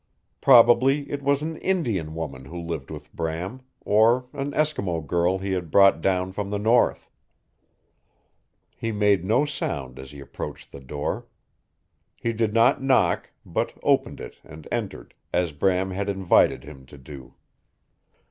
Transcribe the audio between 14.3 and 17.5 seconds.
and entered, as Bram had invited him to do.